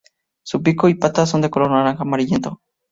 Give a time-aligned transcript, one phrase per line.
[0.43, 2.59] Su pico y patas son de color naranja amarillento.